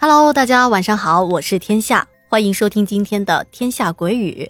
[0.00, 4.48] Hello，大家晚上好，我是天下，欢迎收听今天的《天下鬼语》。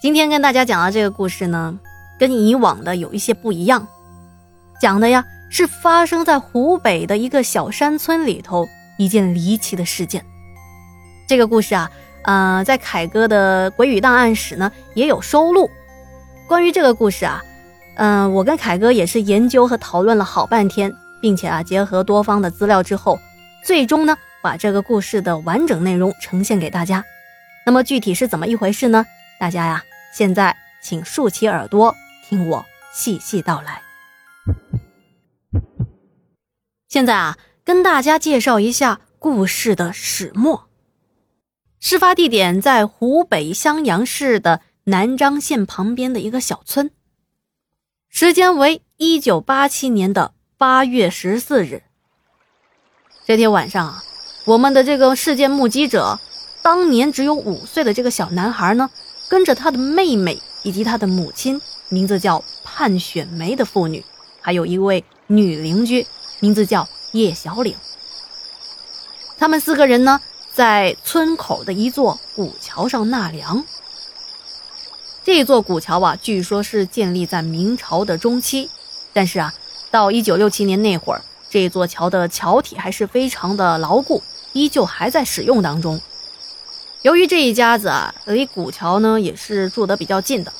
[0.00, 1.76] 今天跟大家讲的这个故事呢，
[2.20, 3.84] 跟以往的有一些不一样，
[4.80, 8.64] 讲的呀是发生在湖北的一个小山村里头
[8.96, 10.24] 一件离奇的事件。
[11.26, 11.90] 这个故事啊，
[12.22, 15.68] 呃，在凯哥的《鬼语档案室》呢也有收录。
[16.46, 17.42] 关于这个故事啊，
[17.96, 23.18] 嗯，我跟凯哥也是研究和讨论了好半天，并且啊，结合多方的资料之后，
[23.64, 24.16] 最终呢。
[24.42, 27.04] 把这个故事的完整内容呈现给大家，
[27.66, 29.04] 那么具体是怎么一回事呢？
[29.38, 31.94] 大家呀，现在请竖起耳朵
[32.28, 33.82] 听我细细道来。
[36.88, 40.68] 现在啊，跟大家介绍一下故事的始末。
[41.78, 46.90] 事发地点在湖北襄阳市的南漳县旁边的一个小村，
[48.08, 51.82] 时间为一九八七年的八月十四日。
[53.24, 54.02] 这天晚上啊。
[54.46, 56.18] 我们的这个事件目击者，
[56.62, 58.88] 当年只有五岁的这个小男孩呢，
[59.28, 64.02] 跟着他的妹妹以及他的母亲，名字叫盼雪梅的妇女，
[64.40, 66.06] 还有一位女邻居，
[66.40, 67.76] 名字叫叶小岭。
[69.38, 70.20] 他们四个人呢，
[70.54, 73.62] 在村口的一座古桥上纳凉。
[75.22, 78.70] 这座古桥啊，据说是建立在明朝的中期，
[79.12, 79.52] 但是啊，
[79.90, 84.22] 到一九六七年那会儿，这座桥的桥体还是非常的牢固。
[84.52, 86.00] 依旧还在使用当中。
[87.02, 90.52] 由于这一家子啊，离古桥呢也是住得比较近的，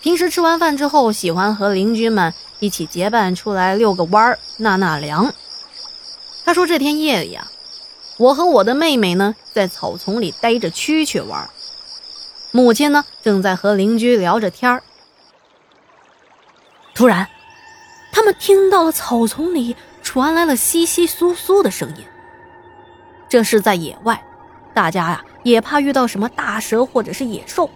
[0.00, 5.34] 平时吃完饭之后，喜欢和邻居们一起结伴出来遛个弯儿、纳纳凉。
[6.44, 7.50] 他说这天夜里啊，
[8.16, 11.50] 我和我的妹妹呢在草丛里逮着蛐蛐玩，
[12.52, 14.82] 母亲呢正在和邻居聊着天儿。
[16.94, 17.28] 突然，
[18.12, 22.04] 他们听到了草丛里传来了窸窸窣窣的声音。
[23.30, 24.20] 这是在野外，
[24.74, 27.70] 大家呀也怕遇到什么大蛇或者是野兽。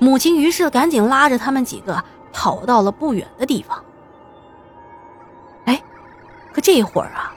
[0.00, 3.82] 母亲于是赶紧拉着他们几个跑到了不远的地方。
[5.66, 5.80] 哎，
[6.52, 7.32] 可这会儿啊，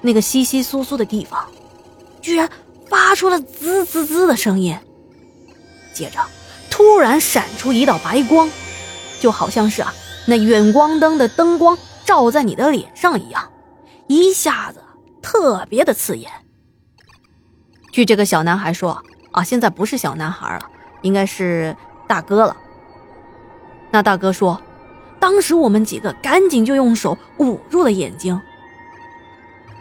[0.00, 1.46] 那个窸窸窣窣的地方，
[2.22, 2.48] 居然
[2.88, 4.74] 发出了滋滋滋的声音。
[5.92, 6.18] 接着，
[6.70, 8.48] 突然闪出一道白光，
[9.20, 9.92] 就好像是啊
[10.26, 11.76] 那远光灯的灯光
[12.06, 13.52] 照在你的脸上一样，
[14.06, 14.82] 一下子
[15.20, 16.30] 特别的刺眼。
[17.92, 19.02] 据这个小男孩说，
[19.32, 20.70] 啊，现在不是小男孩了，
[21.02, 22.56] 应该是大哥了。
[23.90, 24.60] 那大哥说，
[25.18, 28.40] 当时我们几个赶紧就用手捂住了眼睛。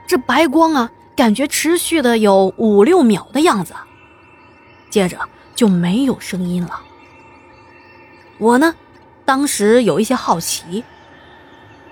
[0.08, 3.76] 这白光啊，感觉持续的有五六秒的样子，
[4.90, 5.20] 接着
[5.54, 6.82] 就没有声音了。
[8.40, 8.74] 我呢，
[9.24, 10.84] 当时有一些好奇，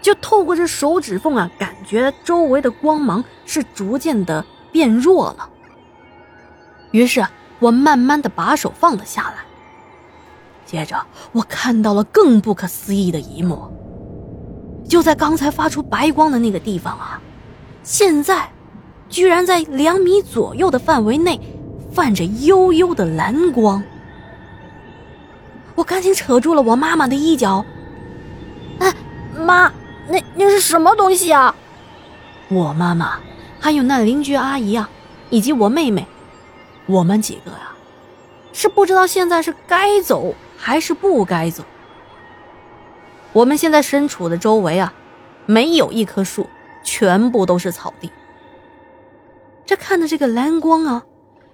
[0.02, 5.48] 就透过这手指缝啊，感觉周围的光芒是逐渐的变弱了。
[6.92, 7.26] 于是
[7.60, 9.36] 我慢慢的把手放了下来。
[10.66, 13.72] 接着我看到了更不可思议的一幕，
[14.88, 17.22] 就在刚才发出白光的那个地方啊，
[17.84, 18.50] 现在
[19.08, 21.40] 居然在两米左右的范围内
[21.94, 23.82] 泛着幽幽的蓝光。
[25.76, 27.64] 我赶紧扯住了我妈妈的衣角，
[28.80, 28.94] 哎，
[29.38, 29.72] 妈，
[30.10, 31.56] 那那是什么东西啊？
[32.50, 33.20] 我妈妈，
[33.60, 34.90] 还有那邻居阿姨啊，
[35.30, 36.06] 以及我妹妹。
[36.88, 37.76] 我们几个呀，
[38.54, 41.64] 是不知道现在是该走还是不该走。
[43.34, 44.94] 我们现在身处的周围啊，
[45.46, 46.48] 没有一棵树，
[46.84, 48.12] 全部都是草地。
[49.66, 51.06] 这看着这个蓝光啊，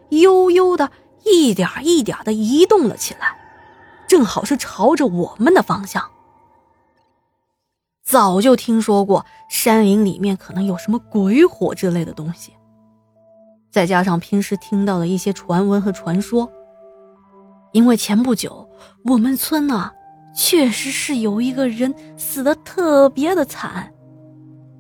[0.09, 0.91] 悠悠的
[1.23, 3.35] 一点一点的移动了起来，
[4.07, 6.11] 正好是朝着我们的方向。
[8.03, 12.53] 早就听说过山林里面可能有什么鬼火之类的东西。
[13.73, 16.47] 再加上平时听到的一些传闻和传说，
[17.71, 18.69] 因为前不久
[19.03, 19.91] 我们村呢
[20.35, 23.91] 确实是有一个人死的特别的惨，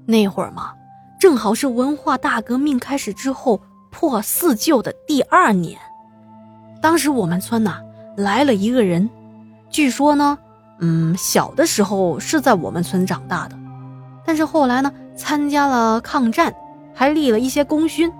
[0.05, 0.71] 那会儿嘛
[1.19, 3.59] 正好是文化大革命开始之后
[3.89, 5.79] 破四旧的第二年，
[6.79, 7.81] 当时我们村呐
[8.15, 9.09] 来了一个人，
[9.71, 10.37] 据说呢，
[10.81, 13.57] 嗯，小的时候是在我们村长大的，
[14.23, 16.53] 但是后来呢参加了抗战，
[16.93, 18.13] 还立了一些功勋。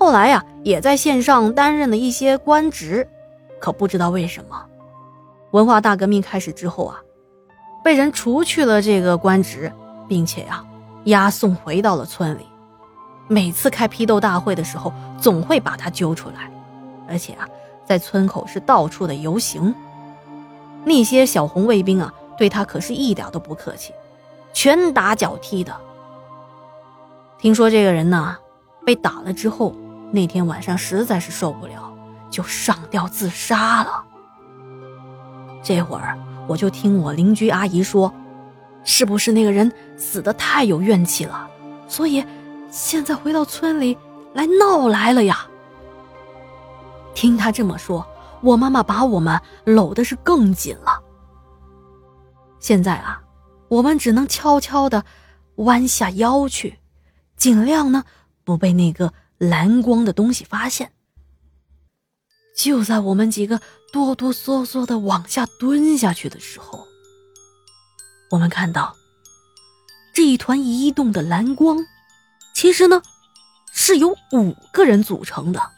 [0.00, 3.06] 后来呀，也在线上担任了一些官职，
[3.60, 4.64] 可不知道为什么，
[5.50, 6.96] 文化大革命开始之后啊，
[7.84, 9.70] 被人除去了这个官职，
[10.08, 10.64] 并且呀，
[11.04, 12.46] 押送回到了村里。
[13.28, 16.50] 每次开批斗大会的时候，总会把他揪出来，
[17.06, 17.46] 而且啊，
[17.84, 19.74] 在村口是到处的游行。
[20.82, 23.92] 那些小红卫兵啊，对他可是一点都不客气，
[24.54, 25.76] 拳打脚踢的。
[27.38, 28.38] 听说这个人呢。
[28.82, 29.74] 被打了之后，
[30.12, 31.92] 那天晚上实在是受不了，
[32.30, 34.04] 就上吊自杀了。
[35.62, 36.18] 这会儿
[36.48, 38.12] 我就听我邻居阿姨说，
[38.82, 41.48] 是不是那个人死的太有怨气了，
[41.86, 42.24] 所以
[42.70, 43.96] 现在回到村里
[44.34, 45.46] 来闹来了呀？
[47.14, 48.06] 听他这么说，
[48.40, 51.00] 我妈妈把我们搂的是更紧了。
[52.58, 53.22] 现在啊，
[53.68, 55.04] 我们只能悄悄的
[55.56, 56.78] 弯下腰去，
[57.36, 58.04] 尽量呢
[58.44, 60.92] 不被那个蓝光的东西发现。
[62.54, 63.60] 就在我们几个
[63.90, 66.86] 哆哆嗦嗦的往下蹲下去的时候，
[68.30, 68.94] 我们看到
[70.12, 71.78] 这一团移动的蓝光，
[72.54, 73.00] 其实呢
[73.72, 75.70] 是由五个人组成的。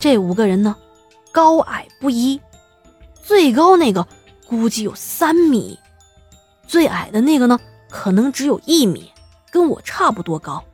[0.00, 0.76] 这五个人呢，
[1.30, 2.40] 高矮不一，
[3.22, 4.08] 最高那个
[4.48, 5.78] 估计有三米，
[6.66, 9.12] 最矮的那个呢，可能只有一米，
[9.52, 10.64] 跟我差不多高。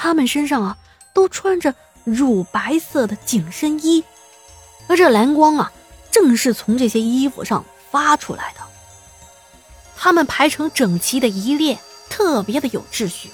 [0.00, 0.78] 他们身上啊，
[1.12, 1.74] 都穿着
[2.04, 4.04] 乳白色的紧身衣，
[4.86, 5.72] 而这蓝光啊，
[6.12, 8.60] 正是从这些衣服上发出来的。
[9.96, 11.76] 他们排成整齐的一列，
[12.08, 13.28] 特别的有秩序，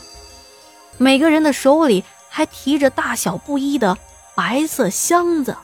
[0.97, 3.99] 每个人的手里还提着大小不一的。
[4.35, 5.57] 白色箱子，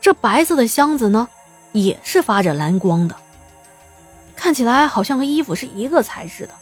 [0.00, 1.26] 这白色的箱子呢，
[1.72, 3.16] 也是发着蓝光的，
[4.36, 6.54] 看起来好像和衣服是一个材质的。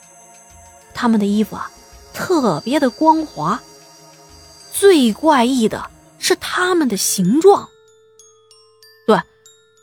[0.94, 1.70] 他们的衣服啊，
[2.16, 3.62] 特别的光滑。
[4.72, 7.68] 最怪异的是他们的形状。
[9.06, 9.20] 对，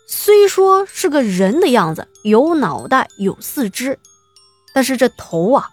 [0.08, 4.00] 虽说是个人的样子，有脑袋，有四肢，
[4.74, 5.70] 但是这头啊，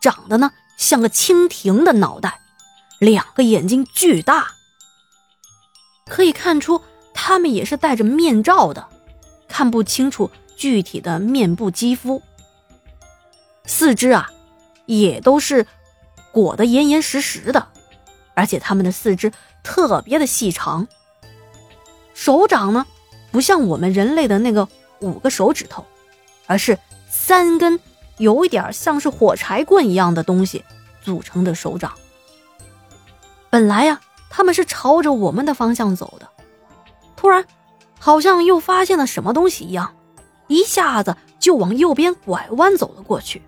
[0.00, 2.40] 长得呢像个蜻蜓的脑袋，
[3.00, 4.52] 两个眼睛巨大。
[6.06, 6.80] 可以看出，
[7.12, 8.88] 他们也是戴着面罩的，
[9.48, 12.22] 看不清楚具体的面部肌肤。
[13.66, 14.30] 四肢啊，
[14.86, 15.66] 也都是
[16.34, 17.68] 裹得严严实实的，
[18.34, 19.32] 而且他们的四肢
[19.62, 20.86] 特别的细长。
[22.12, 22.84] 手掌呢，
[23.32, 24.68] 不像我们人类的那个
[25.00, 25.86] 五个手指头，
[26.46, 26.78] 而是
[27.08, 27.80] 三根
[28.18, 30.62] 有一点像是火柴棍一样的东西
[31.02, 31.94] 组成的手掌。
[33.48, 34.00] 本来呀。
[34.36, 36.28] 他们是朝着我们的方向走的，
[37.14, 37.46] 突然，
[38.00, 39.94] 好像又发现了什么东西一样，
[40.48, 43.40] 一下子就往右边拐弯走了过去。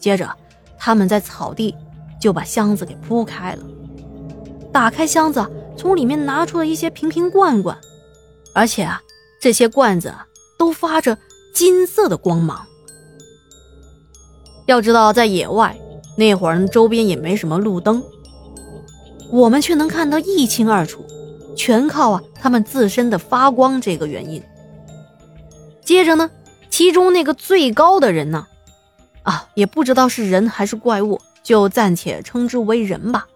[0.00, 0.36] 接着，
[0.78, 1.74] 他们在草地
[2.20, 3.62] 就把箱子给铺开了，
[4.72, 5.44] 打开箱子，
[5.76, 7.76] 从里面拿出了一些瓶瓶罐罐，
[8.54, 9.00] 而且啊，
[9.40, 10.12] 这些罐子
[10.58, 11.16] 都发着
[11.54, 12.66] 金色的光芒。
[14.66, 15.76] 要知道，在野外
[16.16, 18.02] 那会儿，周边也没什么路灯。
[19.30, 21.04] 我们却能看得一清二楚，
[21.56, 24.42] 全靠啊他们自身的发光这个原因。
[25.84, 26.30] 接着呢，
[26.70, 28.46] 其中那个最高的人呢，
[29.26, 33.26] 啊也不知道是人还是怪物，就暂且称之为人吧。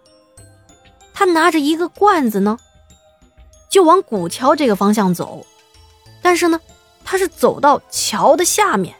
[1.13, 2.57] 他拿着一个罐子呢，
[3.69, 5.45] 就往古桥这个方向走，
[6.21, 6.59] 但是呢，
[7.03, 8.95] 他是走到桥的下面。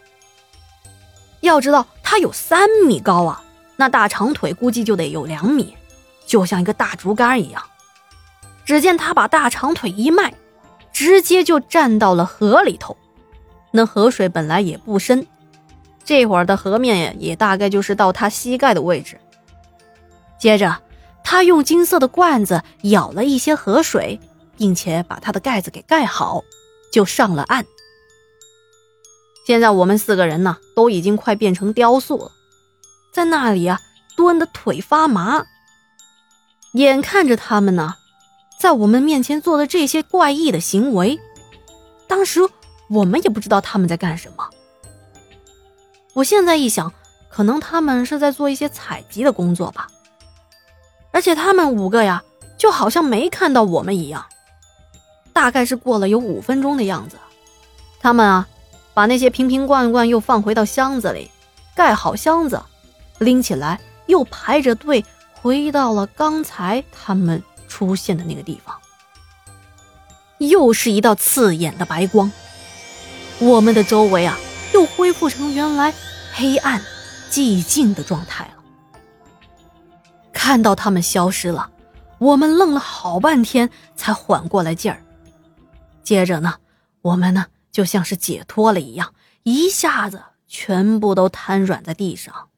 [1.39, 3.41] 要知道他有三米高啊，
[3.77, 5.75] 那大长腿估计就得有两米。
[6.27, 7.63] 就像一个大竹竿一样，
[8.65, 10.33] 只见他把大长腿一迈，
[10.91, 12.95] 直接就站到了河里头。
[13.71, 15.25] 那河水本来也不深，
[16.03, 19.20] 这会儿的河面也大概就是到他膝盖的位置。
[20.39, 20.81] 接着，
[21.24, 24.20] 他用金色的罐子舀了一些河水，
[24.58, 26.43] 并且把它的盖子给盖好，
[26.91, 27.65] 就上了岸。
[29.46, 32.31] 现在我们四个人呢，都已经快变成雕塑了，
[33.13, 33.79] 在那里啊，
[34.15, 35.46] 蹲的腿发麻。
[36.74, 37.96] 眼看着他们呢，
[38.60, 41.20] 在我们面前做的这些怪异的行为，
[42.08, 42.41] 当时
[42.89, 44.50] 我们也不知道他们在干什么。
[46.13, 46.94] 我现在一想，
[47.30, 49.88] 可能他们是在做一些采集的工作吧。
[51.12, 52.24] 而且他们五个呀，
[52.58, 54.25] 就好像没看到我们一样。
[55.34, 57.15] 大概是过了有五分钟的样子，
[58.00, 58.48] 他们啊，
[58.94, 61.32] 把那些瓶瓶罐罐又放回到箱子里，
[61.74, 62.62] 盖好箱子，
[63.20, 65.03] 拎起来又排着队。
[65.41, 68.77] 回到了刚才他们出现的那个地方，
[70.38, 72.32] 又是一道刺眼的白光，
[73.39, 74.38] 我们的周围啊，
[74.81, 75.93] 又恢复成原来
[76.33, 76.81] 黑暗、
[77.29, 78.63] 寂静的状态了。
[80.33, 81.69] 看到他们消失了，
[82.17, 85.03] 我们愣了好半天才缓过来劲儿。
[86.01, 86.55] 接着呢，
[87.03, 92.50] 我们呢就像是解脱了一样，一下子全部都瘫软在地上。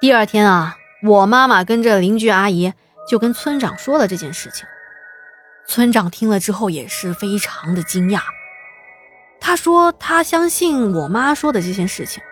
[0.00, 0.76] 第二天啊。
[1.00, 2.74] 我妈妈跟着邻居阿姨
[3.08, 4.66] 就跟村长说了这件事情，
[5.64, 8.20] 村长听了之后也是非常的惊讶。
[9.48, 12.22] 他说他相信我妈说的这件事情，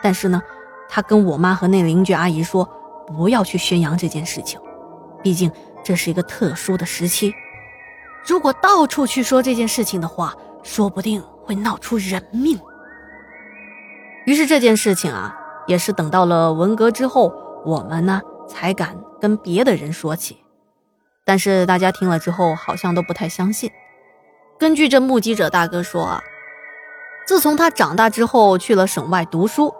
[0.00, 0.40] 但是呢，
[0.88, 2.64] 他跟我妈和那邻居阿姨说，
[3.08, 4.60] 不要去宣扬这件事情，
[5.20, 5.50] 毕竟
[5.82, 7.34] 这是一个特殊的时期。
[8.24, 12.56] 如果到处去说这件事情的话，说不定会闹出人命。
[14.24, 15.36] 于是这件事情啊，
[15.66, 17.34] 也是等到了文革之后，
[17.66, 20.38] 我们呢才敢跟别的人说起。
[21.24, 23.68] 但是大家听了之后，好像都不太相信。
[24.56, 26.22] 根据这目击者大哥说啊，
[27.30, 29.72] 自从他长大之后去了省外读书，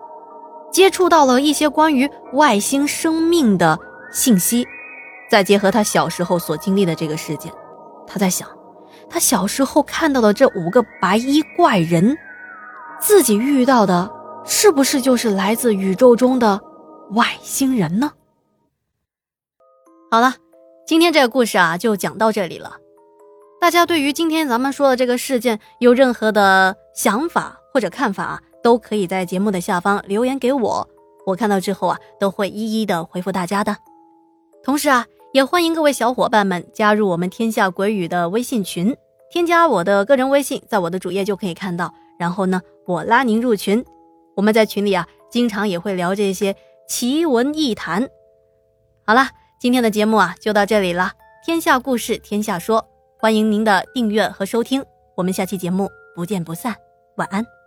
[0.71, 3.77] 接触到了一些关于外星生命的
[4.13, 4.65] 信息，
[5.29, 7.53] 再结合他小时候所经历的这个事件。
[8.07, 8.49] 他在想，
[9.09, 12.17] 他小时候看到的这五个白衣怪人，
[13.01, 14.09] 自己遇到的
[14.45, 16.61] 是不是就是来自宇宙中的
[17.15, 18.13] 外星人呢？
[20.09, 20.35] 好了，
[20.87, 22.77] 今天这个故事啊，就讲到这里了。
[23.61, 30.89] 大家对于今天咱们说的这个事件有任何的想法或者看法，都可以在节目的下方留言给我，
[31.27, 33.77] 我看到之后啊，都会一一的回复大家的。
[34.65, 35.07] 同时啊。
[35.33, 38.97] 也欢迎各位小伙伴们加入我们天下鬼语的微信群，
[39.31, 41.95] 添加我的个人微信，在我的主页就可以看到。
[42.19, 43.85] 然后呢，我拉您入群，
[44.35, 46.57] 我们在群里啊，经常也会聊这些
[46.89, 48.09] 奇闻异谈。
[49.07, 49.29] 好了，
[49.61, 51.13] 今天的节目啊，就到这里了。
[51.47, 52.85] 天下故事，天下说，
[53.21, 54.83] 欢迎您的订阅和收听，
[55.15, 56.75] 我们下期节目不见不散，
[57.17, 57.60] 晚安。